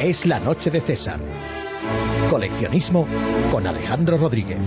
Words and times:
Es 0.00 0.24
la 0.26 0.38
noche 0.38 0.70
de 0.70 0.80
César. 0.80 1.18
Coleccionismo 2.30 3.06
con 3.50 3.66
Alejandro 3.66 4.16
Rodríguez. 4.16 4.60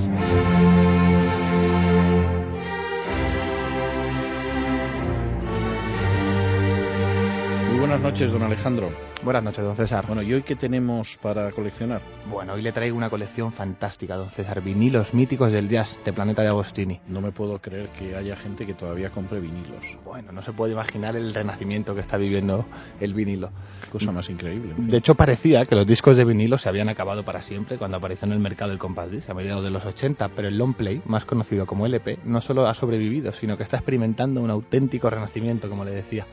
Buenas 7.91 8.13
noches, 8.13 8.31
don 8.31 8.41
Alejandro. 8.41 8.89
Buenas 9.21 9.43
noches, 9.43 9.65
don 9.65 9.76
César. 9.76 10.07
Bueno, 10.07 10.21
¿y 10.21 10.33
hoy 10.33 10.44
qué 10.44 10.55
tenemos 10.55 11.19
para 11.21 11.51
coleccionar? 11.51 11.99
Bueno, 12.31 12.53
hoy 12.53 12.62
le 12.62 12.71
traigo 12.71 12.96
una 12.96 13.10
colección 13.10 13.51
fantástica, 13.51 14.15
don 14.15 14.29
César. 14.29 14.62
Vinilos 14.62 15.13
míticos 15.13 15.51
del 15.51 15.67
jazz 15.67 15.99
de 16.05 16.13
Planeta 16.13 16.41
de 16.41 16.48
Agostini. 16.48 17.02
No 17.09 17.20
me 17.20 17.34
puedo 17.34 17.59
creer 17.59 17.89
que 17.89 18.16
haya 18.16 18.38
gente 18.38 18.66
que 18.66 18.75
todavía 18.75 19.09
compre 19.09 19.41
vinilos. 19.41 19.98
Bueno, 20.05 20.31
no 20.31 20.41
se 20.41 20.53
puede 20.53 20.71
imaginar 20.71 21.17
el 21.17 21.34
renacimiento 21.34 21.93
que 21.93 21.99
está 21.99 22.16
viviendo 22.16 22.66
el 23.02 23.13
vinilo. 23.13 23.49
Cosa 23.91 24.13
más 24.13 24.30
increíble. 24.30 24.70
en 24.70 24.77
fin. 24.77 24.89
De 24.89 24.95
hecho, 24.95 25.16
parecía 25.16 25.66
que 25.66 25.75
los 25.75 25.85
discos 25.85 26.16
de 26.16 26.23
vinilo 26.23 26.58
se 26.58 26.69
habían 26.69 26.88
acabado 26.88 27.25
para 27.25 27.41
siempre 27.41 27.77
cuando 27.77 27.97
apareció 27.97 28.25
en 28.25 28.31
el 28.31 28.39
mercado 28.39 28.71
el 28.71 28.80
compact 28.80 29.11
disc 29.11 29.30
a 29.30 29.33
mediados 29.33 29.66
de 29.66 29.69
los 29.69 29.85
80, 29.85 30.30
pero 30.30 30.47
el 30.47 30.58
long 30.58 30.75
play, 30.75 31.02
más 31.08 31.25
conocido 31.25 31.66
como 31.66 31.85
LP, 31.85 32.19
no 32.23 32.39
solo 32.39 32.67
ha 32.67 32.73
sobrevivido, 32.73 33.33
sino 33.33 33.58
que 33.58 33.63
está 33.63 33.75
experimentando 33.75 34.39
un 34.39 34.49
auténtico 34.49 35.09
renacimiento, 35.09 35.67
como 35.67 35.83
le 35.83 35.91
decía. 35.91 36.25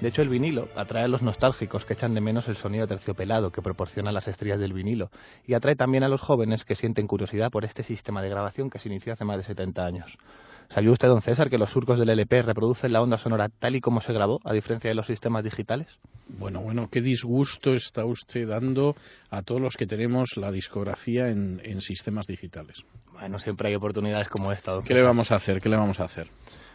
De 0.00 0.08
hecho, 0.08 0.20
el 0.20 0.28
vinilo 0.28 0.68
atrae 0.76 1.04
a 1.04 1.08
los 1.08 1.22
nostálgicos 1.22 1.84
que 1.86 1.94
echan 1.94 2.12
de 2.14 2.20
menos 2.20 2.48
el 2.48 2.56
sonido 2.56 2.86
terciopelado 2.86 3.50
que 3.50 3.62
proporciona 3.62 4.12
las 4.12 4.28
estrellas 4.28 4.60
del 4.60 4.74
vinilo 4.74 5.10
y 5.46 5.54
atrae 5.54 5.74
también 5.74 6.04
a 6.04 6.08
los 6.08 6.20
jóvenes 6.20 6.64
que 6.64 6.76
sienten 6.76 7.06
curiosidad 7.06 7.50
por 7.50 7.64
este 7.64 7.82
sistema 7.82 8.20
de 8.20 8.28
grabación 8.28 8.68
que 8.68 8.78
se 8.78 8.88
inició 8.88 9.14
hace 9.14 9.24
más 9.24 9.38
de 9.38 9.44
70 9.44 9.84
años. 9.84 10.18
¿Sabía 10.68 10.90
usted, 10.90 11.08
don 11.08 11.22
César, 11.22 11.48
que 11.48 11.58
los 11.58 11.70
surcos 11.70 11.98
del 11.98 12.10
LP 12.10 12.42
reproducen 12.42 12.92
la 12.92 13.00
onda 13.00 13.18
sonora 13.18 13.48
tal 13.48 13.76
y 13.76 13.80
como 13.80 14.00
se 14.00 14.12
grabó, 14.12 14.40
a 14.44 14.52
diferencia 14.52 14.90
de 14.90 14.96
los 14.96 15.06
sistemas 15.06 15.44
digitales? 15.44 15.86
Bueno, 16.28 16.60
bueno, 16.60 16.88
qué 16.90 17.00
disgusto 17.00 17.72
está 17.72 18.04
usted 18.04 18.48
dando 18.48 18.96
a 19.30 19.42
todos 19.42 19.60
los 19.60 19.76
que 19.76 19.86
tenemos 19.86 20.30
la 20.36 20.50
discografía 20.50 21.28
en, 21.28 21.60
en 21.64 21.80
sistemas 21.80 22.26
digitales. 22.26 22.84
Bueno, 23.12 23.38
siempre 23.38 23.68
hay 23.68 23.76
oportunidades 23.76 24.28
como 24.28 24.50
esta, 24.52 24.72
don 24.72 24.82
¿Qué 24.82 24.92
le 24.92 25.00
César. 25.00 25.06
vamos 25.06 25.30
a 25.32 25.36
hacer? 25.36 25.60
¿Qué 25.60 25.68
le 25.68 25.76
vamos 25.76 26.00
a 26.00 26.04
hacer? 26.04 26.26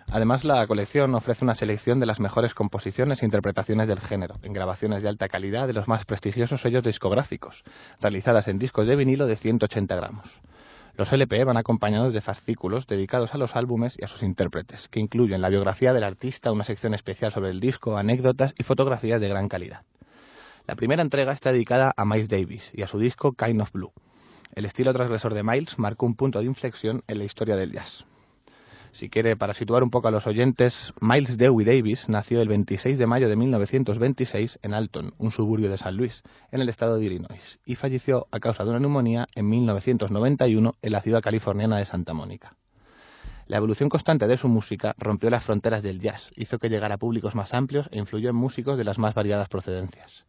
Además, 0.08 0.44
la 0.44 0.66
colección 0.68 1.14
ofrece 1.16 1.44
una 1.46 1.54
selección 1.54 2.00
de 2.00 2.06
las 2.06 2.20
mejores 2.20 2.54
composiciones 2.54 3.22
e 3.22 3.26
interpretaciones 3.26 3.88
del 3.88 4.00
género, 4.00 4.36
en 4.44 4.54
grabaciones 4.54 5.04
de 5.04 5.10
alta 5.10 5.28
calidad 5.28 5.68
de 5.68 5.74
los 5.74 5.88
más 5.88 6.06
prestigiosos 6.06 6.62
sellos 6.62 6.84
discográficos, 6.84 7.64
realizadas 8.00 8.48
en 8.48 8.60
discos 8.60 8.88
de 8.88 8.96
vinilo 8.96 9.28
de 9.28 9.36
180 9.36 9.96
gramos. 9.96 10.42
Los 10.98 11.14
LP 11.14 11.46
van 11.46 11.58
acompañados 11.58 12.14
de 12.14 12.22
fascículos 12.22 12.86
dedicados 12.86 13.34
a 13.34 13.38
los 13.38 13.56
álbumes 13.56 13.96
y 13.98 14.04
a 14.04 14.08
sus 14.08 14.24
intérpretes, 14.24 14.90
que 14.90 15.00
incluyen 15.00 15.42
la 15.42 15.50
biografía 15.50 15.94
del 15.94 16.04
artista, 16.04 16.52
una 16.52 16.66
sección 16.66 16.94
especial 16.94 17.32
sobre 17.32 17.50
el 17.50 17.62
disco, 17.62 17.98
anécdotas 17.98 18.54
y 18.58 18.64
fotografías 18.64 19.22
de 19.22 19.30
gran 19.30 19.48
calidad. 19.48 19.84
La 20.68 20.76
primera 20.76 21.02
entrega 21.02 21.32
está 21.32 21.52
dedicada 21.52 21.94
a 21.96 22.06
Miles 22.06 22.30
Davis 22.30 22.72
y 22.74 22.84
a 22.84 22.88
su 22.88 23.00
disco 23.00 23.34
Kind 23.34 23.62
of 23.62 23.72
Blue. 23.72 23.94
El 24.54 24.66
estilo 24.66 24.94
transgresor 24.94 25.34
de 25.34 25.44
Miles 25.44 25.80
marcó 25.80 26.06
un 26.06 26.16
punto 26.16 26.40
de 26.40 26.46
inflexión 26.46 27.04
en 27.08 27.18
la 27.18 27.24
historia 27.24 27.56
del 27.56 27.72
jazz. 27.72 28.06
Si 28.92 29.10
quiere, 29.10 29.38
para 29.38 29.54
situar 29.54 29.84
un 29.84 29.90
poco 29.90 30.10
a 30.10 30.12
los 30.12 30.28
oyentes, 30.28 30.94
Miles 31.00 31.38
Dewey 31.38 31.66
Davis 31.66 32.10
nació 32.10 32.42
el 32.42 32.50
26 32.50 32.98
de 32.98 33.08
mayo 33.08 33.30
de 33.30 33.38
1926 33.38 34.60
en 34.62 34.74
Alton, 34.74 35.14
un 35.18 35.32
suburbio 35.32 35.70
de 35.70 35.78
San 35.78 35.96
Luis, 35.96 36.24
en 36.52 36.60
el 36.60 36.68
estado 36.68 36.98
de 36.98 37.06
Illinois, 37.06 37.60
y 37.66 37.76
falleció 37.76 38.28
a 38.32 38.40
causa 38.40 38.64
de 38.64 38.70
una 38.70 38.80
neumonía 38.80 39.28
en 39.34 39.50
1991 39.50 40.76
en 40.82 40.92
la 40.92 41.02
ciudad 41.02 41.22
californiana 41.22 41.78
de 41.78 41.86
Santa 41.86 42.14
Mónica. 42.14 42.58
La 43.48 43.58
evolución 43.58 43.90
constante 43.90 44.28
de 44.28 44.38
su 44.38 44.50
música 44.50 44.94
rompió 44.98 45.30
las 45.30 45.44
fronteras 45.44 45.84
del 45.84 46.00
jazz, 46.00 46.30
hizo 46.36 46.60
que 46.60 46.70
llegara 46.70 46.96
a 46.96 47.00
públicos 47.00 47.34
más 47.34 47.54
amplios 47.54 47.88
e 47.92 47.98
influyó 47.98 48.30
en 48.30 48.36
músicos 48.36 48.78
de 48.78 48.84
las 48.84 49.00
más 49.00 49.14
variadas 49.14 49.48
procedencias. 49.48 50.26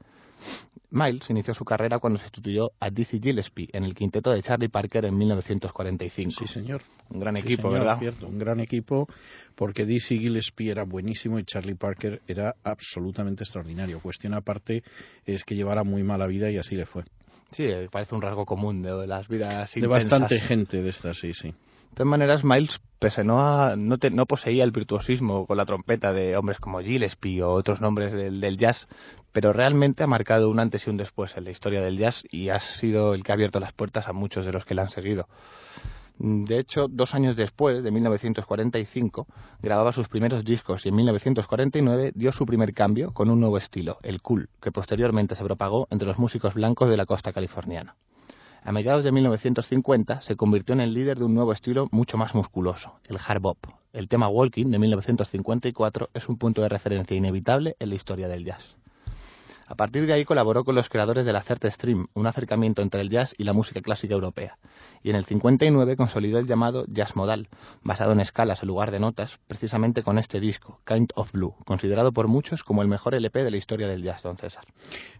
Miles 0.90 1.30
inició 1.30 1.54
su 1.54 1.64
carrera 1.64 1.98
cuando 1.98 2.18
sustituyó 2.18 2.72
a 2.78 2.90
Dizzy 2.90 3.18
Gillespie 3.18 3.68
en 3.72 3.84
el 3.84 3.94
quinteto 3.94 4.30
de 4.30 4.42
Charlie 4.42 4.68
Parker 4.68 5.06
en 5.06 5.16
1945. 5.16 6.30
Sí, 6.30 6.46
señor. 6.46 6.82
Un 7.08 7.20
gran 7.20 7.34
Sí, 7.36 7.42
equipo, 7.42 7.62
señor, 7.68 7.78
¿verdad? 7.80 7.98
cierto, 7.98 8.26
un 8.26 8.38
gran 8.38 8.60
equipo 8.60 9.06
porque 9.54 9.86
Dizzy 9.86 10.18
Gillespie 10.18 10.70
era 10.70 10.84
buenísimo 10.84 11.38
y 11.38 11.44
Charlie 11.44 11.76
Parker 11.76 12.20
era 12.26 12.54
absolutamente 12.62 13.44
extraordinario. 13.44 14.00
Cuestión 14.00 14.34
aparte 14.34 14.82
es 15.24 15.44
que 15.44 15.54
llevara 15.54 15.82
muy 15.82 16.02
mala 16.02 16.26
vida 16.26 16.50
y 16.50 16.58
así 16.58 16.74
le 16.74 16.84
fue. 16.84 17.04
Sí, 17.52 17.64
eh, 17.64 17.88
parece 17.90 18.14
un 18.14 18.22
rasgo 18.22 18.44
común 18.44 18.82
de 18.82 19.06
las 19.06 19.28
vidas 19.28 19.72
De 19.74 19.80
intensas. 19.80 20.10
bastante 20.10 20.40
gente 20.40 20.82
de 20.82 20.90
estas, 20.90 21.18
sí, 21.18 21.32
sí. 21.32 21.54
De 21.92 21.96
todas 21.96 22.08
maneras, 22.10 22.42
Miles, 22.42 22.80
pese 22.98 23.22
no 23.22 23.76
no, 23.76 23.98
te- 23.98 24.10
no 24.10 24.24
poseía 24.24 24.64
el 24.64 24.70
virtuosismo 24.70 25.46
con 25.46 25.58
la 25.58 25.66
trompeta 25.66 26.12
de 26.14 26.38
hombres 26.38 26.58
como 26.58 26.80
Gillespie 26.80 27.42
o 27.42 27.52
otros 27.52 27.82
nombres 27.82 28.14
del, 28.14 28.40
del 28.40 28.56
jazz, 28.56 28.88
pero 29.30 29.52
realmente 29.52 30.02
ha 30.02 30.06
marcado 30.06 30.48
un 30.48 30.58
antes 30.58 30.86
y 30.86 30.90
un 30.90 30.96
después 30.96 31.36
en 31.36 31.44
la 31.44 31.50
historia 31.50 31.82
del 31.82 31.98
jazz 31.98 32.24
y 32.30 32.48
ha 32.48 32.60
sido 32.60 33.12
el 33.12 33.22
que 33.22 33.32
ha 33.32 33.34
abierto 33.34 33.60
las 33.60 33.74
puertas 33.74 34.08
a 34.08 34.14
muchos 34.14 34.46
de 34.46 34.52
los 34.52 34.64
que 34.64 34.74
le 34.74 34.80
han 34.80 34.88
seguido. 34.88 35.28
De 36.18 36.58
hecho, 36.58 36.86
dos 36.88 37.14
años 37.14 37.36
después, 37.36 37.82
de 37.82 37.90
1945, 37.90 39.26
grababa 39.60 39.92
sus 39.92 40.08
primeros 40.08 40.44
discos 40.44 40.86
y 40.86 40.88
en 40.88 40.94
1949 40.96 42.12
dio 42.14 42.32
su 42.32 42.46
primer 42.46 42.72
cambio 42.72 43.12
con 43.12 43.28
un 43.28 43.38
nuevo 43.40 43.58
estilo, 43.58 43.98
el 44.02 44.22
cool, 44.22 44.48
que 44.62 44.72
posteriormente 44.72 45.36
se 45.36 45.44
propagó 45.44 45.88
entre 45.90 46.08
los 46.08 46.18
músicos 46.18 46.54
blancos 46.54 46.88
de 46.88 46.96
la 46.96 47.04
costa 47.04 47.32
californiana. 47.34 47.96
A 48.64 48.70
mediados 48.70 49.02
de 49.02 49.10
1950 49.10 50.20
se 50.20 50.36
convirtió 50.36 50.72
en 50.72 50.80
el 50.80 50.94
líder 50.94 51.18
de 51.18 51.24
un 51.24 51.34
nuevo 51.34 51.52
estilo 51.52 51.88
mucho 51.90 52.16
más 52.16 52.32
musculoso, 52.36 53.00
el 53.08 53.18
hard 53.18 53.40
bop. 53.40 53.58
El 53.92 54.08
tema 54.08 54.28
Walking 54.28 54.70
de 54.70 54.78
1954 54.78 56.10
es 56.14 56.28
un 56.28 56.38
punto 56.38 56.62
de 56.62 56.68
referencia 56.68 57.16
inevitable 57.16 57.74
en 57.80 57.88
la 57.88 57.96
historia 57.96 58.28
del 58.28 58.44
jazz. 58.44 58.76
A 59.72 59.74
partir 59.74 60.04
de 60.04 60.12
ahí 60.12 60.26
colaboró 60.26 60.64
con 60.64 60.74
los 60.74 60.90
creadores 60.90 61.24
del 61.24 61.34
Acerte 61.34 61.70
Stream, 61.70 62.06
un 62.12 62.26
acercamiento 62.26 62.82
entre 62.82 63.00
el 63.00 63.08
jazz 63.08 63.34
y 63.38 63.44
la 63.44 63.54
música 63.54 63.80
clásica 63.80 64.12
europea. 64.12 64.58
Y 65.02 65.08
en 65.08 65.16
el 65.16 65.24
59 65.24 65.96
consolidó 65.96 66.38
el 66.38 66.46
llamado 66.46 66.84
jazz 66.88 67.16
modal, 67.16 67.48
basado 67.80 68.12
en 68.12 68.20
escalas 68.20 68.62
en 68.62 68.68
lugar 68.68 68.90
de 68.90 69.00
notas, 69.00 69.38
precisamente 69.46 70.02
con 70.02 70.18
este 70.18 70.40
disco, 70.40 70.78
Kind 70.84 71.12
of 71.14 71.32
Blue, 71.32 71.54
considerado 71.64 72.12
por 72.12 72.28
muchos 72.28 72.62
como 72.64 72.82
el 72.82 72.88
mejor 72.88 73.14
LP 73.14 73.44
de 73.44 73.50
la 73.50 73.56
historia 73.56 73.88
del 73.88 74.02
jazz, 74.02 74.22
don 74.22 74.36
César. 74.36 74.66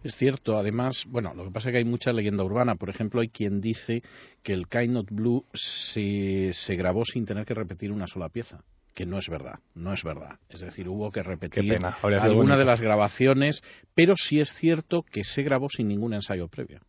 Es 0.03 0.15
cierto, 0.17 0.55
además, 0.55 1.05
bueno, 1.07 1.33
lo 1.33 1.45
que 1.45 1.49
pasa 1.49 1.69
es 1.69 1.71
que 1.71 1.79
hay 1.79 1.85
mucha 1.85 2.13
leyenda 2.13 2.43
urbana. 2.43 2.75
Por 2.75 2.91
ejemplo, 2.91 3.21
hay 3.21 3.29
quien 3.29 3.59
dice 3.59 4.03
que 4.43 4.53
el 4.53 4.67
Kind 4.67 4.97
of 4.97 5.07
Blue 5.09 5.47
se, 5.55 6.53
se 6.53 6.75
grabó 6.75 7.05
sin 7.05 7.25
tener 7.25 7.47
que 7.47 7.55
repetir 7.55 7.91
una 7.91 8.05
sola 8.05 8.29
pieza. 8.29 8.63
Que 8.93 9.07
no 9.07 9.17
es 9.17 9.27
verdad, 9.27 9.57
no 9.73 9.91
es 9.91 10.03
verdad. 10.03 10.37
Es 10.49 10.59
decir, 10.59 10.87
hubo 10.87 11.09
que 11.11 11.23
repetir 11.23 11.79
alguna 11.83 12.33
bonito. 12.33 12.57
de 12.57 12.65
las 12.65 12.79
grabaciones, 12.79 13.63
pero 13.95 14.13
sí 14.15 14.39
es 14.39 14.42
cierto 14.51 15.03
que 15.03 15.23
se 15.23 15.43
grabó 15.43 15.69
sin 15.69 15.87
ningún 15.87 16.13
ensayo 16.13 16.47
previo. 16.47 16.81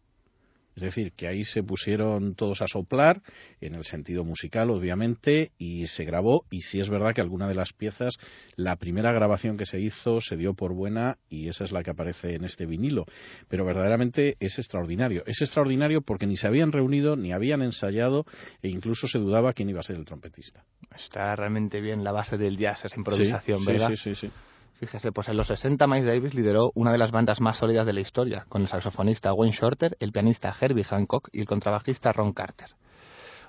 Es 0.76 0.82
decir, 0.82 1.12
que 1.12 1.28
ahí 1.28 1.44
se 1.44 1.62
pusieron 1.62 2.34
todos 2.34 2.60
a 2.60 2.66
soplar, 2.66 3.22
en 3.60 3.76
el 3.76 3.84
sentido 3.84 4.24
musical, 4.24 4.70
obviamente, 4.70 5.52
y 5.56 5.86
se 5.86 6.04
grabó. 6.04 6.46
Y 6.50 6.62
sí 6.62 6.80
es 6.80 6.90
verdad 6.90 7.14
que 7.14 7.20
alguna 7.20 7.46
de 7.46 7.54
las 7.54 7.72
piezas, 7.72 8.14
la 8.56 8.76
primera 8.76 9.12
grabación 9.12 9.56
que 9.56 9.66
se 9.66 9.80
hizo 9.80 10.20
se 10.20 10.36
dio 10.36 10.54
por 10.54 10.74
buena 10.74 11.18
y 11.28 11.48
esa 11.48 11.64
es 11.64 11.70
la 11.70 11.82
que 11.82 11.90
aparece 11.90 12.34
en 12.34 12.44
este 12.44 12.66
vinilo. 12.66 13.06
Pero 13.48 13.64
verdaderamente 13.64 14.36
es 14.40 14.58
extraordinario. 14.58 15.22
Es 15.26 15.40
extraordinario 15.42 16.02
porque 16.02 16.26
ni 16.26 16.36
se 16.36 16.48
habían 16.48 16.72
reunido, 16.72 17.14
ni 17.14 17.32
habían 17.32 17.62
ensayado, 17.62 18.24
e 18.60 18.68
incluso 18.68 19.06
se 19.06 19.18
dudaba 19.18 19.52
quién 19.52 19.68
iba 19.68 19.78
a 19.78 19.84
ser 19.84 19.96
el 19.96 20.04
trompetista. 20.04 20.64
Está 20.94 21.36
realmente 21.36 21.80
bien 21.80 22.02
la 22.02 22.10
base 22.10 22.36
del 22.36 22.58
jazz, 22.58 22.84
esa 22.84 22.96
improvisación, 22.96 23.60
sí, 23.60 23.66
¿verdad? 23.66 23.90
Sí, 23.90 23.96
sí, 23.96 24.14
sí. 24.16 24.30
Fíjese, 24.74 25.12
pues 25.12 25.28
en 25.28 25.36
los 25.36 25.46
60 25.46 25.86
Miles 25.86 26.06
Davis 26.06 26.34
lideró 26.34 26.70
una 26.74 26.90
de 26.92 26.98
las 26.98 27.12
bandas 27.12 27.40
más 27.40 27.56
sólidas 27.58 27.86
de 27.86 27.92
la 27.92 28.00
historia, 28.00 28.44
con 28.48 28.62
el 28.62 28.68
saxofonista 28.68 29.32
Wayne 29.32 29.54
Shorter, 29.56 29.96
el 30.00 30.12
pianista 30.12 30.54
Herbie 30.60 30.84
Hancock 30.84 31.28
y 31.32 31.40
el 31.40 31.46
contrabajista 31.46 32.12
Ron 32.12 32.32
Carter. 32.32 32.70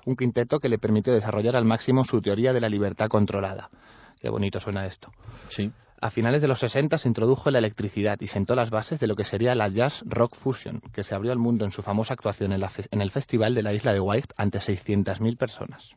Un 0.06 0.14
quinteto 0.16 0.60
que 0.60 0.68
le 0.68 0.78
permitió 0.78 1.12
desarrollar 1.12 1.56
al 1.56 1.64
máximo 1.64 2.04
su 2.04 2.20
teoría 2.22 2.52
de 2.52 2.60
la 2.60 2.68
libertad 2.68 3.08
controlada. 3.08 3.70
Qué 4.20 4.28
bonito 4.30 4.60
suena 4.60 4.86
esto. 4.86 5.10
Sí. 5.48 5.72
A 6.00 6.10
finales 6.10 6.42
de 6.42 6.48
los 6.48 6.60
60 6.60 6.96
se 6.98 7.08
introdujo 7.08 7.50
la 7.50 7.58
electricidad 7.58 8.18
y 8.20 8.28
sentó 8.28 8.54
las 8.54 8.70
bases 8.70 9.00
de 9.00 9.06
lo 9.08 9.16
que 9.16 9.24
sería 9.24 9.54
la 9.54 9.68
Jazz 9.68 10.02
Rock 10.06 10.36
Fusion, 10.36 10.80
que 10.92 11.02
se 11.02 11.14
abrió 11.14 11.32
al 11.32 11.38
mundo 11.38 11.64
en 11.64 11.72
su 11.72 11.82
famosa 11.82 12.14
actuación 12.14 12.52
en, 12.52 12.60
la 12.60 12.68
fe- 12.68 12.86
en 12.90 13.00
el 13.00 13.10
Festival 13.10 13.54
de 13.54 13.62
la 13.62 13.72
Isla 13.72 13.92
de 13.92 14.00
Wight 14.00 14.26
ante 14.36 14.58
600.000 14.58 15.36
personas. 15.36 15.90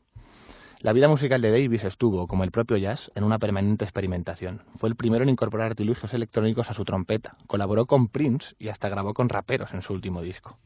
La 0.81 0.93
vida 0.93 1.09
musical 1.09 1.41
de 1.41 1.51
Davis 1.51 1.83
estuvo, 1.83 2.25
como 2.25 2.45
el 2.45 2.51
propio 2.51 2.77
jazz, 2.77 3.11
en 3.13 3.25
una 3.25 3.37
permanente 3.37 3.83
experimentación. 3.83 4.61
Fue 4.77 4.87
el 4.87 4.95
primero 4.95 5.23
en 5.23 5.29
incorporar 5.29 5.71
artilugios 5.71 6.13
electrónicos 6.13 6.69
a 6.69 6.73
su 6.73 6.85
trompeta, 6.85 7.35
colaboró 7.47 7.85
con 7.85 8.07
Prince 8.07 8.55
y 8.57 8.69
hasta 8.69 8.87
grabó 8.87 9.13
con 9.13 9.27
raperos 9.27 9.73
en 9.73 9.81
su 9.81 9.91
último 9.91 10.21
disco. 10.21 10.57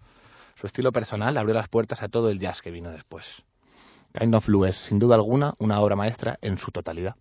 Su 0.54 0.68
estilo 0.68 0.92
personal 0.92 1.36
abrió 1.36 1.56
las 1.56 1.68
puertas 1.68 2.04
a 2.04 2.10
todo 2.10 2.30
el 2.30 2.38
jazz 2.38 2.62
que 2.62 2.70
vino 2.70 2.92
después. 2.92 3.26
Kind 4.14 4.36
of 4.36 4.46
Blue 4.46 4.66
es, 4.66 4.78
sin 4.78 5.00
duda 5.00 5.16
alguna, 5.16 5.56
una 5.58 5.80
obra 5.82 5.96
maestra 5.96 6.38
en 6.44 6.60
su 6.60 6.70
totalidad. 6.70 7.16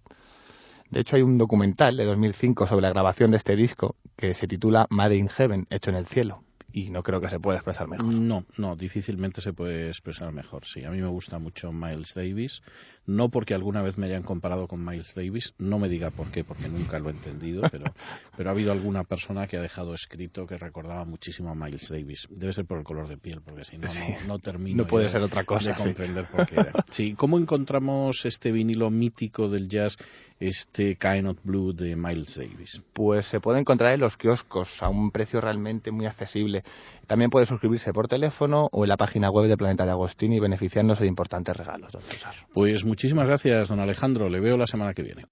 De 0.91 1.01
hecho, 1.01 1.17
hay 1.17 1.23
un 1.23 1.39
documental 1.39 1.97
de 1.97 2.05
2005 2.05 2.67
sobre 2.67 2.83
la 2.83 2.91
grabación 2.91 3.31
de 3.31 3.39
este 3.39 3.57
disco 3.57 3.97
que 4.17 4.35
se 4.35 4.47
titula 4.47 4.87
Made 4.91 5.17
in 5.17 5.31
Heaven, 5.31 5.67
hecho 5.71 5.89
en 5.89 5.97
el 5.97 6.05
cielo. 6.05 6.43
Y 6.73 6.91
no 6.91 7.03
creo 7.03 7.21
que 7.21 7.29
se 7.29 7.39
pueda 7.39 7.59
expresar 7.59 7.89
mejor. 7.89 8.07
No, 8.07 8.45
no, 8.57 8.77
difícilmente 8.77 9.41
se 9.41 9.53
puede 9.53 9.89
expresar 9.89 10.33
mejor. 10.33 10.65
Sí, 10.65 10.85
a 10.85 10.91
mí 10.91 11.01
me 11.01 11.09
gusta 11.09 11.39
mucho 11.39 11.73
Miles 11.73 12.15
Davis, 12.15 12.63
no 13.07 13.29
porque 13.29 13.55
alguna 13.55 13.83
vez 13.83 13.99
me 13.99 14.07
hayan 14.07 14.23
comparado 14.23 14.67
con 14.67 14.85
Miles 14.85 15.15
Davis, 15.15 15.55
no 15.59 15.79
me 15.79 15.89
diga 15.89 16.11
por 16.11 16.31
qué, 16.31 16.45
porque 16.45 16.69
nunca 16.69 16.99
lo 16.99 17.11
he 17.11 17.13
entendido, 17.13 17.63
pero, 17.71 17.93
pero 18.37 18.49
ha 18.49 18.53
habido 18.53 18.73
alguna 18.73 19.05
persona 19.05 19.47
que 19.47 19.57
ha 19.57 19.61
dejado 19.61 19.95
escrito 19.95 20.47
que 20.47 20.57
recordaba 20.57 21.05
muchísimo 21.05 21.51
a 21.51 21.55
Miles 21.55 21.89
Davis. 21.89 22.27
Debe 22.31 22.53
ser 22.53 22.65
por 22.65 22.79
el 22.79 22.85
color 22.85 23.09
de 23.09 23.19
piel, 23.19 23.41
porque 23.45 23.65
si 23.65 23.77
no, 23.77 23.89
no, 23.93 24.27
no 24.27 24.39
termino 24.39 24.83
no 24.83 24.89
puede 24.89 25.05
de, 25.05 25.11
ser 25.11 25.23
otra 25.23 25.45
cosa, 25.45 25.71
de 25.71 25.75
sí. 25.75 25.83
comprender 25.83 26.27
por 26.27 26.47
qué 26.47 26.55
era. 26.55 26.73
Sí, 26.91 27.15
¿cómo 27.15 27.39
encontramos 27.39 28.25
este 28.25 28.53
vinilo 28.53 28.91
mítico 28.91 29.49
del 29.49 29.69
jazz, 29.69 29.97
este 30.39 30.97
Kind 30.97 31.39
Blue 31.43 31.73
de 31.73 31.97
Miles 31.97 32.37
Davis? 32.37 32.83
Pues 32.93 33.27
se 33.27 33.41
puede 33.41 33.61
encontrar 33.61 33.95
en 33.95 34.01
los 34.01 34.17
kioscos 34.17 34.83
a 34.83 34.89
un 34.89 35.11
precio 35.11 35.41
realmente 35.41 35.91
muy 35.91 36.07
accesible. 36.07 36.62
También 37.07 37.31
puede 37.31 37.47
suscribirse 37.47 37.93
por 37.93 38.09
teléfono 38.09 38.69
o 38.73 38.85
en 38.85 38.89
la 38.89 38.97
página 38.97 39.31
web 39.31 39.49
de 39.49 39.57
Planeta 39.57 39.85
de 39.85 39.91
Agostini 39.91 40.41
beneficiándose 40.41 41.03
de 41.03 41.09
importantes 41.09 41.57
regalos, 41.57 41.93
don. 41.93 42.03
Pues 42.53 42.85
muchísimas 42.85 43.27
gracias, 43.27 43.69
don 43.69 43.81
Alejandro. 43.81 44.29
Le 44.29 44.41
veo 44.41 44.57
la 44.57 44.67
semana 44.67 44.95
que 44.95 45.03
viene. 45.03 45.27